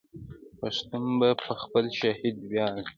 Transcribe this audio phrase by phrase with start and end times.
[0.59, 1.05] پښتون
[1.43, 2.83] په خپل شهید ویاړي.